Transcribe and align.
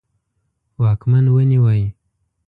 واکمن 0.81 1.25
ونیوی. 1.33 1.81